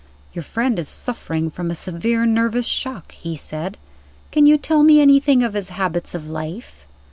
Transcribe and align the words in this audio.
"Your 0.33 0.41
friend 0.41 0.79
is 0.79 0.89
suffering 0.89 1.51
from 1.51 1.69
a 1.69 1.75
severe 1.75 2.25
nervous 2.25 2.65
shock," 2.65 3.11
he 3.11 3.35
said. 3.35 3.77
"Can 4.31 4.47
you 4.47 4.57
tell 4.57 4.81
me 4.81 4.99
anything 4.99 5.43
of 5.43 5.53
his 5.53 5.69
habits 5.69 6.15
of 6.15 6.27
life?" 6.27 6.87